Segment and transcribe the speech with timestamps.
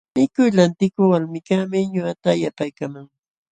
[0.15, 3.07] Mikuy lantikuq walmikaqmi ñuqata yapaykaman.